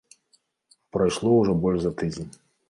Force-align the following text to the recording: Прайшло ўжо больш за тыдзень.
Прайшло 0.97 1.35
ўжо 1.41 1.53
больш 1.67 1.79
за 1.85 1.93
тыдзень. 2.01 2.33